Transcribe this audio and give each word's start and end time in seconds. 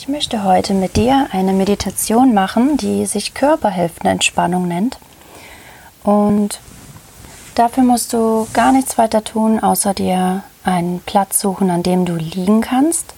Ich 0.00 0.06
möchte 0.06 0.44
heute 0.44 0.74
mit 0.74 0.94
dir 0.94 1.26
eine 1.32 1.52
Meditation 1.52 2.32
machen, 2.32 2.76
die 2.76 3.04
sich 3.04 3.34
Körperhälftenentspannung 3.34 4.68
nennt. 4.68 4.96
Und 6.04 6.60
dafür 7.56 7.82
musst 7.82 8.12
du 8.12 8.46
gar 8.52 8.70
nichts 8.70 8.96
weiter 8.96 9.24
tun, 9.24 9.58
außer 9.58 9.94
dir 9.94 10.44
einen 10.62 11.00
Platz 11.00 11.40
suchen, 11.40 11.68
an 11.68 11.82
dem 11.82 12.04
du 12.04 12.14
liegen 12.14 12.60
kannst. 12.60 13.12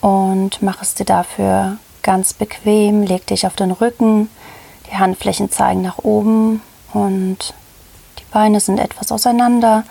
Und 0.00 0.60
mach 0.60 0.82
es 0.82 0.96
dir 0.96 1.04
dafür 1.04 1.76
ganz 2.02 2.32
bequem. 2.32 3.04
Leg 3.04 3.24
dich 3.28 3.46
auf 3.46 3.54
den 3.54 3.70
Rücken. 3.70 4.28
Die 4.90 4.96
Handflächen 4.96 5.52
zeigen 5.52 5.82
nach 5.82 5.98
oben 5.98 6.62
und 6.94 7.54
die 8.18 8.24
Beine 8.32 8.58
sind 8.58 8.80
etwas 8.80 9.12
auseinander, 9.12 9.84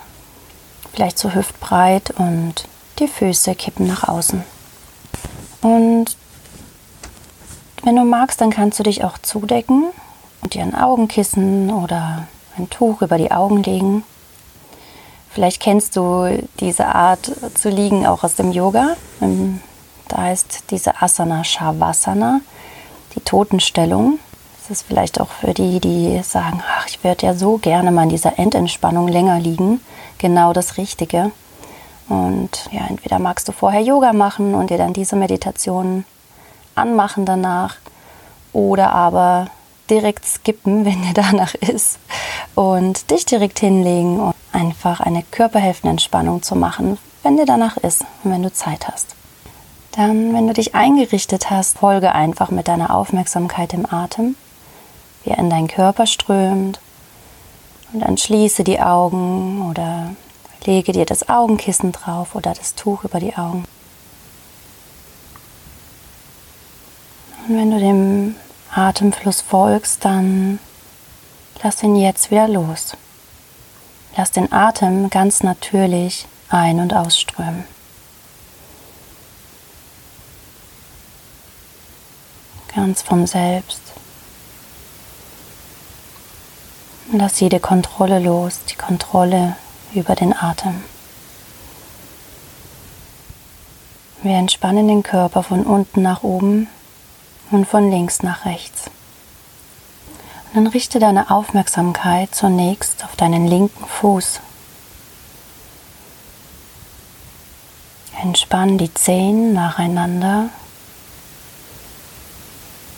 vielleicht 0.92 1.20
so 1.20 1.34
hüftbreit 1.34 2.12
und 2.18 2.68
die 3.00 3.08
Füße 3.08 3.56
kippen 3.56 3.88
nach 3.88 4.10
außen. 4.10 4.57
Und 5.62 6.16
wenn 7.84 7.96
du 7.96 8.04
magst, 8.04 8.42
dann 8.42 8.50
kannst 8.50 8.80
du 8.80 8.84
dich 8.84 9.04
auch 9.04 9.18
zudecken 9.18 9.86
und 10.42 10.54
dir 10.54 10.64
ein 10.64 10.76
Augenkissen 10.76 11.72
oder 11.72 12.28
ein 12.58 12.70
Tuch 12.70 13.02
über 13.02 13.18
die 13.18 13.32
Augen 13.32 13.64
legen. 13.64 14.04
Vielleicht 15.30 15.62
kennst 15.62 15.96
du 15.96 16.44
diese 16.60 16.88
Art 16.88 17.32
zu 17.54 17.70
liegen 17.70 18.08
auch 18.08 18.24
aus 18.24 18.36
dem 18.36 18.52
Yoga. 18.52 18.96
Ähm, 19.22 19.62
da 20.08 20.24
heißt 20.24 20.64
diese 20.72 21.02
Asana 21.02 21.44
Shavasana, 21.44 22.42
die 23.16 23.20
Totenstellung. 23.20 24.20
Das 24.60 24.72
ist 24.80 24.88
vielleicht 24.88 25.22
auch 25.22 25.30
für 25.30 25.54
die, 25.54 25.80
die 25.80 26.22
sagen, 26.24 26.62
ach, 26.68 26.88
ich 26.88 27.04
würde 27.04 27.26
ja 27.26 27.34
so 27.34 27.58
gerne 27.58 27.92
mal 27.92 28.04
in 28.04 28.10
dieser 28.10 28.40
Endentspannung 28.40 29.08
länger 29.08 29.40
liegen, 29.40 29.80
genau 30.18 30.54
das 30.54 30.78
Richtige. 30.78 31.32
Und 32.10 32.70
ja, 32.72 32.86
entweder 32.88 33.20
magst 33.20 33.48
du 33.48 33.52
vorher 33.52 33.82
Yoga 33.82 34.14
machen 34.14 34.56
und 34.56 34.70
dir 34.70 34.78
dann 34.78 34.94
diese 34.94 35.16
Meditation 35.16 36.06
anmachen 36.76 37.26
danach 37.26 37.76
oder 38.54 38.94
aber 38.94 39.48
direkt 39.90 40.26
skippen, 40.26 40.86
wenn 40.86 41.02
dir 41.02 41.14
danach 41.14 41.54
ist 41.56 42.00
und 42.56 43.12
dich 43.12 43.26
direkt 43.26 43.60
hinlegen 43.60 44.20
und 44.20 44.36
einfach 44.52 45.00
eine 45.02 45.24
Körperhälftenentspannung 45.24 46.42
zu 46.42 46.56
machen, 46.56 46.98
wenn 47.24 47.38
dir 47.38 47.46
danach 47.46 47.78
ist 47.78 48.06
und 48.24 48.32
wenn 48.32 48.44
du 48.44 48.52
Zeit 48.52 48.88
hast. 48.88 49.16
Dann, 49.92 50.34
wenn 50.34 50.48
du 50.48 50.54
dich 50.54 50.76
eingerichtet 50.76 51.50
hast, 51.50 51.80
folge 51.80 52.14
einfach 52.14 52.52
mit 52.52 52.68
deiner 52.68 52.94
Aufmerksamkeit 52.94 53.74
dem 53.74 53.92
Atem, 53.92 54.36
wie 55.24 55.32
er 55.32 55.40
in 55.40 55.50
deinen 55.50 55.68
Körper 55.68 56.06
strömt 56.06 56.80
und 57.92 58.02
dann 58.02 58.18
schließe 58.18 58.64
die 58.64 58.80
Augen 58.80 59.68
oder 59.70 60.12
Lege 60.68 60.92
dir 60.92 61.06
das 61.06 61.30
Augenkissen 61.30 61.94
drauf 61.94 62.36
oder 62.36 62.54
das 62.54 62.76
Tuch 62.76 63.06
über 63.06 63.22
die 63.22 63.38
Augen. 63.38 63.64
Und 67.48 67.58
wenn 67.58 67.72
du 67.72 67.80
dem 67.80 68.36
Atemfluss 68.76 69.40
folgst, 69.40 70.04
dann 70.04 70.60
lass 71.64 71.82
ihn 71.84 71.96
jetzt 71.96 72.32
wieder 72.32 72.50
los. 72.50 72.98
Lass 74.18 74.32
den 74.32 74.52
Atem 74.52 75.10
ganz 75.10 75.42
natürlich 75.42 76.28
ein- 76.50 76.82
und 76.82 76.94
ausströmen. 76.94 77.64
Ganz 82.76 83.04
vom 83.04 83.26
Selbst. 83.26 83.82
Lass 87.14 87.40
jede 87.40 87.62
Kontrolle 87.62 88.20
los, 88.20 88.60
die 88.70 88.76
Kontrolle 88.76 89.56
über 89.94 90.16
den 90.16 90.34
Atem. 90.36 90.84
Wir 94.24 94.36
entspannen 94.36 94.88
den 94.88 95.04
Körper 95.04 95.44
von 95.44 95.64
unten 95.64 96.02
nach 96.02 96.24
oben 96.24 96.68
und 97.52 97.68
von 97.68 97.90
links 97.90 98.24
nach 98.24 98.46
rechts. 98.46 98.90
Und 100.48 100.56
dann 100.56 100.68
richte 100.68 101.00
deine 101.00 101.30
Aufmerksamkeit 101.30 102.34
zunächst 102.34 103.04
auf 103.04 103.16
deinen 103.16 103.48
linken 103.48 103.86
Fuß. 103.86 104.40
Entspann 108.22 108.78
die 108.78 108.94
Zehen 108.94 109.54
nacheinander, 109.54 110.50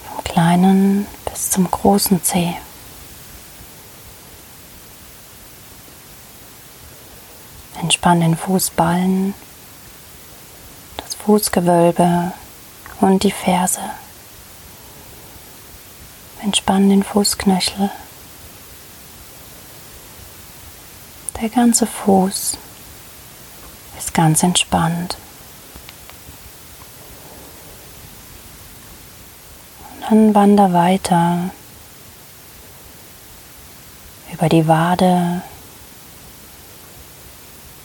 vom 0.10 0.24
kleinen 0.24 1.06
bis 1.30 1.50
zum 1.50 1.70
großen 1.70 2.24
Zeh. 2.24 2.56
Entspann 7.82 8.22
den 8.22 8.36
Fußballen, 8.36 9.34
das 10.98 11.16
Fußgewölbe 11.16 12.34
und 13.02 13.24
die 13.24 13.32
Ferse. 13.32 13.82
Entspann 16.42 16.90
den 16.90 17.04
Fußknöchel. 17.04 17.90
Der 21.42 21.50
ganze 21.50 21.86
Fuß 21.86 22.58
ist 23.98 24.14
ganz 24.14 24.44
entspannt. 24.44 25.18
Und 29.94 30.02
dann 30.10 30.36
wander 30.36 30.74
weiter 30.74 31.52
über 34.34 34.50
die 34.50 34.68
Wade, 34.68 35.42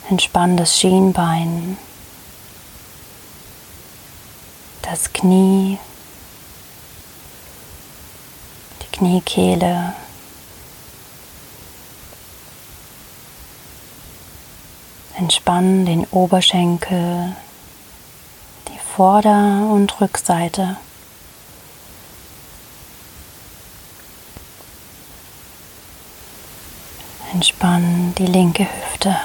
Entspann 0.07 0.55
das 0.55 0.79
Schienbein, 0.79 1.77
das 4.83 5.11
Knie, 5.11 5.79
die 8.81 8.97
Kniekehle. 8.97 9.95
Entspann 15.17 15.87
den 15.87 16.05
Oberschenkel, 16.11 17.35
die 18.67 18.79
Vorder- 18.95 19.67
und 19.71 19.99
Rückseite. 20.01 20.77
Entspann 27.33 28.13
die 28.17 28.27
linke 28.27 28.65
Hüfte. 28.65 29.15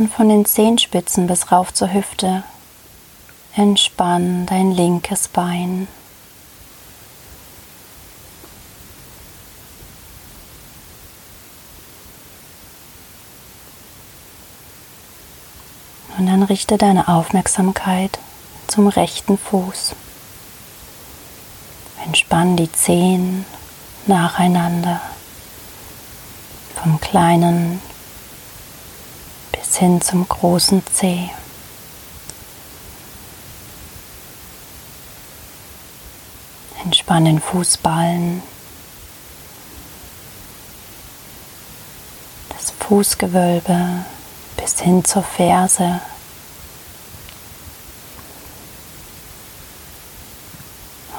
Und 0.00 0.10
von 0.10 0.30
den 0.30 0.46
Zehenspitzen 0.46 1.26
bis 1.26 1.52
rauf 1.52 1.74
zur 1.74 1.92
Hüfte 1.92 2.42
entspann 3.54 4.46
dein 4.46 4.72
linkes 4.72 5.28
Bein. 5.28 5.88
Und 16.16 16.26
dann 16.26 16.44
richte 16.44 16.78
deine 16.78 17.08
Aufmerksamkeit 17.08 18.18
zum 18.68 18.88
rechten 18.88 19.36
Fuß. 19.36 19.94
Entspann 22.06 22.56
die 22.56 22.72
Zehen 22.72 23.44
nacheinander 24.06 25.02
vom 26.74 26.98
kleinen 27.00 27.89
bis 29.70 29.78
hin 29.78 30.00
zum 30.00 30.28
großen 30.28 30.82
Zeh. 30.92 31.30
Entspann 36.82 37.24
den 37.24 37.40
Fußballen, 37.40 38.42
das 42.48 42.72
Fußgewölbe 42.80 44.04
bis 44.56 44.80
hin 44.80 45.04
zur 45.04 45.22
Ferse. 45.22 46.00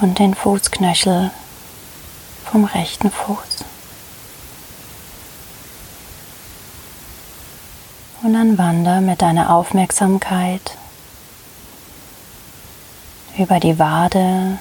Und 0.01 0.19
den 0.19 0.35
Fußknöchel 0.35 1.31
vom 2.51 2.65
rechten 2.65 3.11
Fuß. 3.11 3.70
Und 8.23 8.33
dann 8.33 8.57
wander 8.57 9.01
mit 9.01 9.23
deiner 9.23 9.49
Aufmerksamkeit 9.49 10.77
über 13.35 13.59
die 13.59 13.79
Wade, 13.79 14.59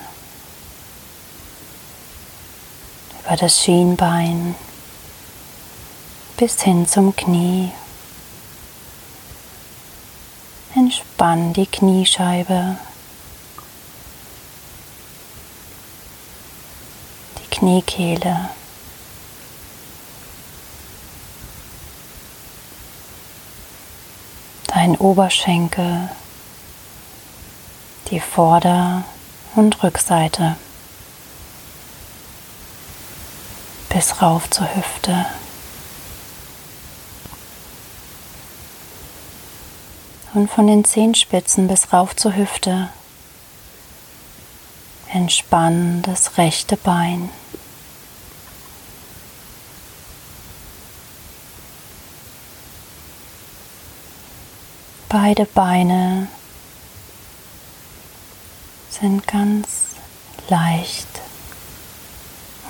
über 3.22 3.36
das 3.36 3.62
Schienbein 3.62 4.54
bis 6.38 6.62
hin 6.62 6.88
zum 6.88 7.14
Knie. 7.14 7.70
Entspann 10.74 11.52
die 11.52 11.66
Kniescheibe, 11.66 12.78
die 17.38 17.56
Kniekehle. 17.56 18.48
Deinen 24.80 24.96
Oberschenkel, 24.96 26.08
die 28.10 28.18
Vorder- 28.18 29.04
und 29.54 29.82
Rückseite 29.82 30.56
bis 33.90 34.22
rauf 34.22 34.48
zur 34.48 34.74
Hüfte. 34.74 35.26
Und 40.32 40.50
von 40.50 40.66
den 40.66 40.86
Zehenspitzen 40.86 41.68
bis 41.68 41.92
rauf 41.92 42.16
zur 42.16 42.34
Hüfte 42.34 42.88
entspann 45.12 46.00
das 46.00 46.38
rechte 46.38 46.78
Bein. 46.78 47.28
Beide 55.12 55.44
Beine 55.44 56.28
sind 58.90 59.26
ganz 59.26 59.96
leicht 60.48 61.08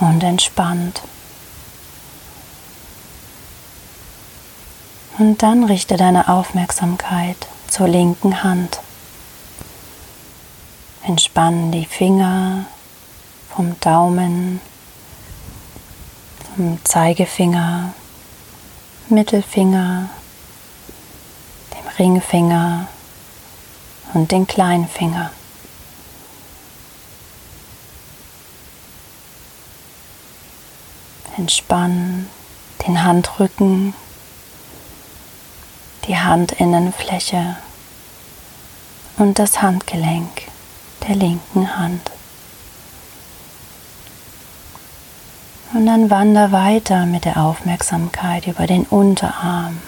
und 0.00 0.22
entspannt. 0.22 1.02
Und 5.19 5.42
dann 5.42 5.64
richte 5.64 5.98
deine 5.98 6.28
Aufmerksamkeit 6.28 7.37
zur 7.69 7.88
linken 7.88 8.42
Hand. 8.42 8.81
Entspann 11.06 11.70
die 11.72 11.84
Finger 11.84 12.64
vom 13.54 13.78
Daumen 13.81 14.62
zum 16.56 16.82
Zeigefinger, 16.87 17.92
Mittelfinger, 19.10 20.08
Ringfinger 22.00 22.88
und 24.14 24.32
den 24.32 24.47
Kleinfinger. 24.47 25.32
Entspann 31.37 32.26
den 32.87 33.05
Handrücken, 33.05 33.93
die 36.06 36.17
Handinnenfläche 36.17 37.56
und 39.19 39.38
das 39.38 39.61
Handgelenk 39.61 40.49
der 41.06 41.17
linken 41.17 41.76
Hand. 41.76 42.11
Und 45.75 45.85
dann 45.85 46.08
wander 46.08 46.50
weiter 46.50 47.05
mit 47.05 47.26
der 47.26 47.37
Aufmerksamkeit 47.37 48.47
über 48.47 48.67
den 48.67 48.85
Unterarm. 48.85 49.82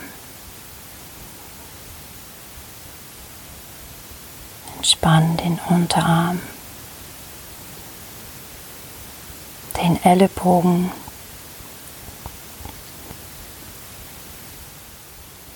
Entspann 4.83 5.37
den 5.37 5.61
Unterarm, 5.69 6.41
den 9.77 10.05
Ellenbogen 10.05 10.91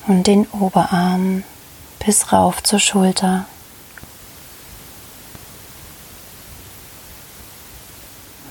und 0.07 0.29
den 0.29 0.47
Oberarm 0.53 1.43
bis 1.99 2.33
rauf 2.33 2.63
zur 2.63 2.79
Schulter. 2.79 3.47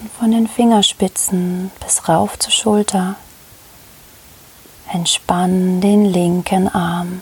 Und 0.02 0.12
von 0.20 0.32
den 0.32 0.50
Fingerspitzen 0.50 1.72
bis 1.80 2.10
rauf 2.10 2.38
zur 2.38 2.52
Schulter. 2.52 3.16
Entspann 4.92 5.80
den 5.80 6.04
linken 6.04 6.68
Arm. 6.68 7.22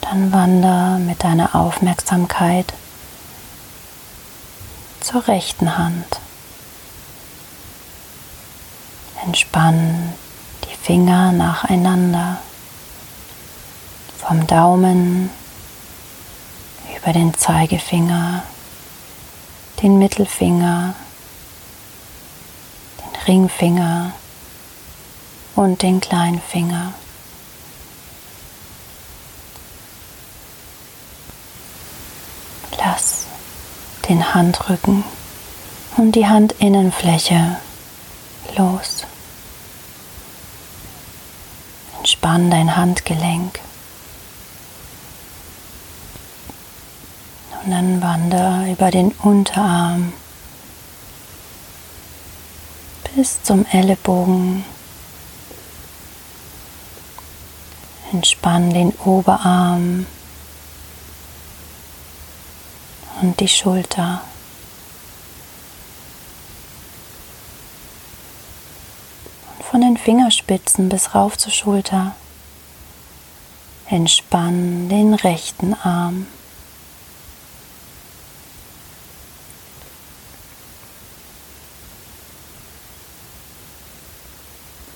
Dann 0.00 0.32
wander 0.32 0.98
mit 0.98 1.22
deiner 1.22 1.54
Aufmerksamkeit 1.54 2.72
zur 5.00 5.26
rechten 5.28 5.78
Hand. 5.78 6.20
Entspann 9.24 10.14
die 10.64 10.76
Finger 10.76 11.32
nacheinander 11.32 12.38
vom 14.18 14.46
Daumen 14.46 15.30
über 16.96 17.12
den 17.12 17.34
Zeigefinger, 17.34 18.42
den 19.82 19.98
Mittelfinger, 19.98 20.94
den 22.98 23.22
Ringfinger 23.26 24.12
und 25.56 25.82
den 25.82 26.00
Kleinfinger. 26.00 26.92
Lass 26.92 27.09
den 34.10 34.34
Handrücken 34.34 35.04
und 35.96 36.12
die 36.12 36.26
Handinnenfläche 36.26 37.58
los. 38.56 39.06
Entspann 41.98 42.50
dein 42.50 42.76
Handgelenk. 42.76 43.60
Und 47.62 47.70
dann 47.70 48.02
wander 48.02 48.66
über 48.68 48.90
den 48.90 49.12
Unterarm 49.12 50.12
bis 53.14 53.40
zum 53.44 53.64
Ellenbogen. 53.70 54.64
Entspann 58.12 58.74
den 58.74 58.90
Oberarm 59.04 60.06
und 63.22 63.40
die 63.40 63.48
Schulter. 63.48 64.22
Und 69.56 69.64
von 69.64 69.80
den 69.80 69.96
Fingerspitzen 69.96 70.88
bis 70.88 71.14
rauf 71.14 71.36
zur 71.36 71.52
Schulter. 71.52 72.14
Entspann 73.88 74.88
den 74.88 75.14
rechten 75.14 75.74
Arm. 75.74 76.26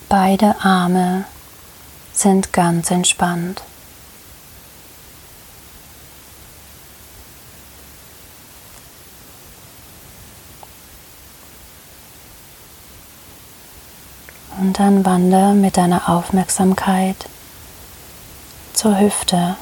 Beide 0.08 0.54
Arme 0.62 1.24
sind 2.12 2.52
ganz 2.52 2.92
entspannt. 2.92 3.64
Und 14.74 14.80
dann 14.80 15.04
wandere 15.04 15.54
mit 15.54 15.76
deiner 15.76 16.08
Aufmerksamkeit 16.08 17.14
zur 18.72 18.98
Hüfte. 18.98 19.54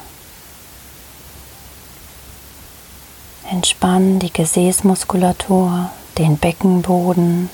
Entspann 3.51 4.21
die 4.21 4.33
Gesäßmuskulatur, 4.33 5.91
den 6.17 6.39
Beckenboden. 6.39 7.51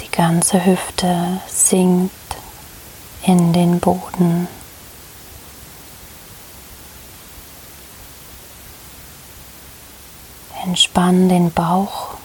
Die 0.00 0.10
ganze 0.10 0.66
Hüfte 0.66 1.40
sinkt 1.46 2.12
in 3.22 3.52
den 3.52 3.78
Boden. 3.78 4.48
Entspann 10.64 11.28
den 11.28 11.52
Bauch 11.52 12.17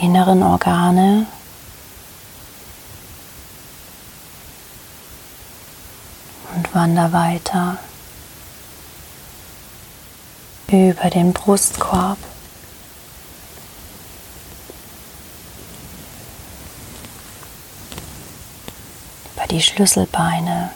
inneren 0.00 0.42
Organe. 0.42 1.26
Und 6.54 6.74
wander 6.74 7.12
weiter 7.12 7.78
über 10.66 11.10
den 11.10 11.32
Brustkorb. 11.32 12.18
Über 19.34 19.46
die 19.46 19.62
Schlüsselbeine. 19.62 20.70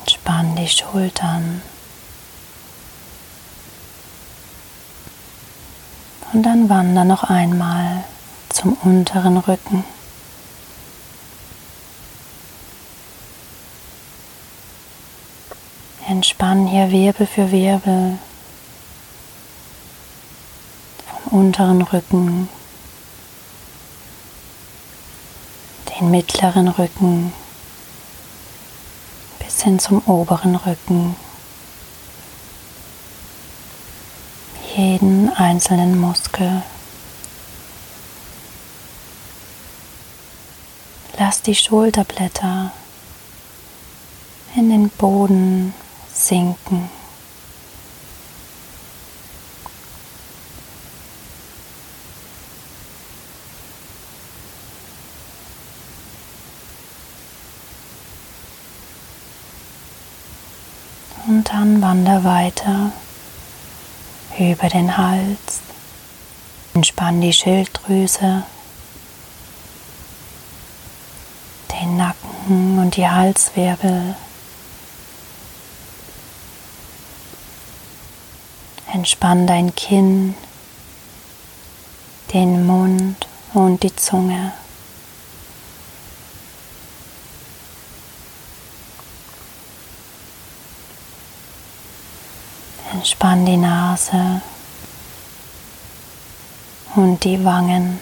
Entspann 0.00 0.56
die 0.56 0.68
Schultern. 0.68 1.62
Und 6.32 6.42
dann 6.42 6.68
wander 6.68 7.04
noch 7.04 7.24
einmal 7.24 8.04
zum 8.50 8.74
unteren 8.82 9.38
Rücken. 9.38 9.84
Entspann 16.06 16.66
hier 16.66 16.90
Wirbel 16.90 17.26
für 17.26 17.50
Wirbel 17.50 18.18
vom 21.06 21.40
unteren 21.40 21.82
Rücken, 21.82 22.48
den 25.90 26.10
mittleren 26.10 26.68
Rücken 26.68 27.32
bis 29.38 29.62
hin 29.62 29.78
zum 29.78 30.02
oberen 30.06 30.56
Rücken. 30.56 31.16
Jeden 34.78 35.28
einzelnen 35.34 35.98
Muskel. 35.98 36.62
Lass 41.18 41.42
die 41.42 41.56
Schulterblätter 41.56 42.70
in 44.54 44.70
den 44.70 44.88
Boden 44.90 45.74
sinken. 46.14 46.88
Und 61.26 61.52
dann 61.52 61.82
wander 61.82 62.22
weiter 62.22 62.92
über 64.38 64.68
den 64.68 64.96
Hals. 64.96 65.60
Entspann 66.74 67.20
die 67.20 67.32
Schilddrüse, 67.32 68.44
den 71.72 71.96
Nacken 71.96 72.78
und 72.78 72.96
die 72.96 73.08
Halswirbel. 73.08 74.14
Entspann 78.92 79.46
dein 79.46 79.74
Kinn, 79.74 80.34
den 82.32 82.66
Mund 82.66 83.26
und 83.54 83.82
die 83.82 83.94
Zunge. 83.94 84.52
Entspann 92.98 93.46
die 93.46 93.56
Nase 93.56 94.42
und 96.96 97.22
die 97.22 97.44
Wangen. 97.44 98.00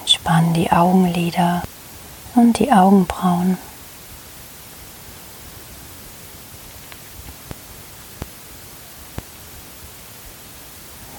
Entspann 0.00 0.52
die 0.52 0.72
Augenlider 0.72 1.62
und 2.34 2.58
die 2.58 2.72
Augenbrauen. 2.72 3.56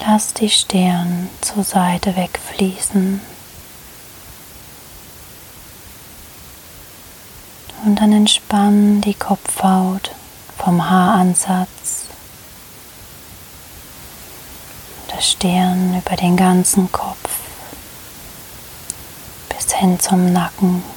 Lass 0.01 0.33
die 0.33 0.49
Stirn 0.49 1.29
zur 1.39 1.63
Seite 1.63 2.17
wegfließen. 2.17 3.21
Und 7.85 7.95
dann 7.99 8.13
entspann 8.13 9.01
die 9.01 9.13
Kopfhaut 9.13 10.11
vom 10.57 10.89
Haaransatz 10.89 12.05
der 15.11 15.21
Stirn 15.21 15.97
über 15.97 16.15
den 16.15 16.37
ganzen 16.37 16.89
Kopf 16.91 17.17
bis 19.49 19.73
hin 19.73 19.99
zum 19.99 20.31
Nacken. 20.31 20.92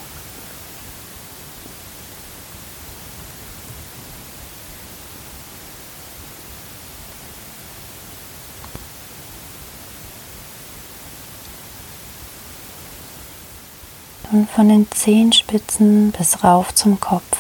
Und 14.37 14.51
von 14.51 14.69
den 14.69 14.91
Zehenspitzen 14.91 16.13
bis 16.13 16.45
rauf 16.45 16.75
zum 16.75 17.01
Kopf 17.01 17.39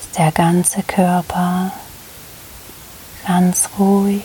ist 0.00 0.16
der 0.16 0.30
ganze 0.30 0.84
Körper 0.84 1.72
ganz 3.26 3.68
ruhig, 3.76 4.22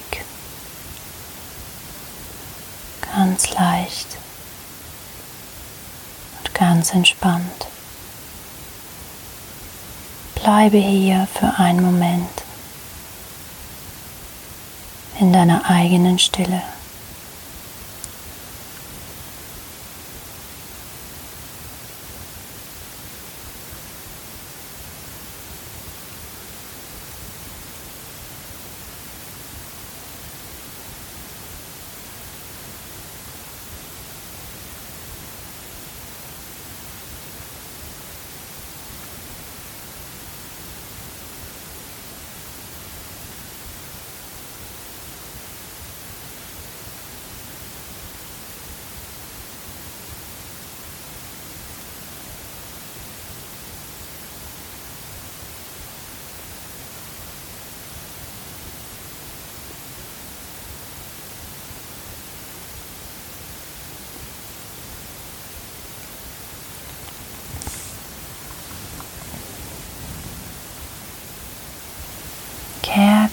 ganz 3.13 3.49
leicht 3.51 4.07
und 6.37 6.53
ganz 6.53 6.93
entspannt. 6.93 7.67
Bleibe 10.35 10.77
hier 10.77 11.27
für 11.33 11.57
einen 11.57 11.81
Moment 11.81 12.29
in 15.19 15.33
deiner 15.33 15.67
eigenen 15.67 16.19
Stille. 16.19 16.61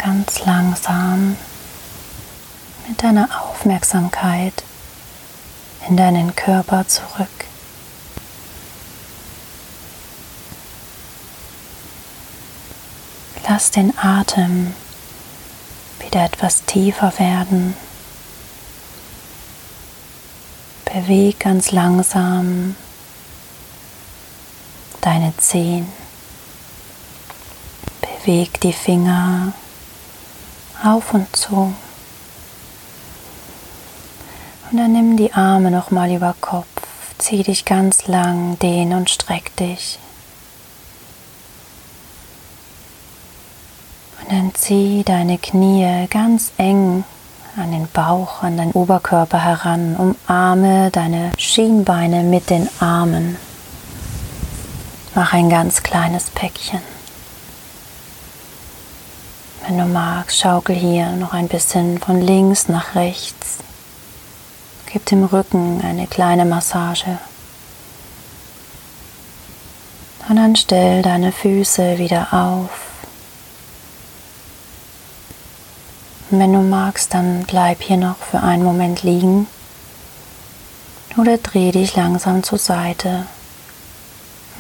Ganz 0.07 0.45
langsam 0.45 1.37
mit 2.87 3.03
deiner 3.03 3.29
Aufmerksamkeit 3.43 4.63
in 5.89 5.97
deinen 5.97 6.37
Körper 6.37 6.87
zurück. 6.87 7.27
Lass 13.49 13.73
den 13.73 13.99
Atem 13.99 14.75
wieder 15.99 16.25
etwas 16.25 16.65
tiefer 16.67 17.13
werden. 17.19 17.75
Beweg 20.85 21.41
ganz 21.41 21.73
langsam 21.73 22.77
deine 25.01 25.37
Zehen. 25.37 25.89
Beweg 28.01 28.61
die 28.61 28.73
Finger 28.73 29.53
auf 30.87 31.13
und 31.13 31.35
zu. 31.35 31.75
Und 34.71 34.79
dann 34.79 34.93
nimm 34.93 35.17
die 35.17 35.33
Arme 35.33 35.71
nochmal 35.71 36.11
über 36.13 36.35
Kopf. 36.41 36.67
Zieh 37.19 37.43
dich 37.43 37.65
ganz 37.65 38.07
lang, 38.07 38.59
dehn 38.59 38.93
und 38.93 39.11
streck 39.11 39.55
dich. 39.57 39.99
Und 44.21 44.33
dann 44.33 44.55
zieh 44.55 45.03
deine 45.05 45.39
Knie 45.39 46.07
ganz 46.11 46.53
eng 46.59 47.05
an 47.57 47.73
den 47.73 47.89
Bauch, 47.93 48.43
an 48.43 48.57
deinen 48.57 48.73
Oberkörper 48.73 49.43
heran. 49.43 49.97
Umarme 49.97 50.91
deine 50.91 51.33
Schienbeine 51.39 52.23
mit 52.23 52.51
den 52.51 52.69
Armen. 52.81 53.37
Mach 55.15 55.33
ein 55.33 55.49
ganz 55.49 55.83
kleines 55.83 56.31
Päckchen. 56.31 56.96
Wenn 59.67 59.79
du 59.79 59.85
magst, 59.87 60.39
schaukel 60.39 60.77
hier 60.77 61.11
noch 61.13 61.33
ein 61.33 61.49
bisschen 61.49 61.99
von 61.99 62.21
links 62.21 62.69
nach 62.69 62.95
rechts. 62.95 63.59
Gib 64.93 65.05
dem 65.07 65.25
Rücken 65.25 65.81
eine 65.83 66.07
kleine 66.07 66.45
Massage. 66.45 67.19
Und 70.29 70.37
dann 70.37 70.55
stell 70.55 71.03
deine 71.03 71.33
Füße 71.33 71.99
wieder 71.99 72.29
auf. 72.33 72.71
Und 76.31 76.39
wenn 76.39 76.53
du 76.53 76.61
magst, 76.61 77.13
dann 77.13 77.43
bleib 77.45 77.83
hier 77.83 77.97
noch 77.97 78.19
für 78.19 78.41
einen 78.41 78.63
Moment 78.63 79.03
liegen 79.03 79.49
oder 81.17 81.39
dreh 81.39 81.73
dich 81.73 81.97
langsam 81.97 82.45
zur 82.45 82.59
Seite 82.59 83.27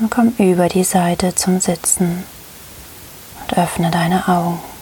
und 0.00 0.10
komm 0.10 0.34
über 0.38 0.68
die 0.68 0.84
Seite 0.84 1.34
zum 1.34 1.60
Sitzen 1.60 2.24
und 3.40 3.58
öffne 3.58 3.90
deine 3.90 4.26
Augen. 4.26 4.75